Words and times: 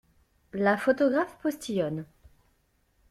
La 0.53 0.77
photographe 0.77 1.37
postillonne. 1.43 2.07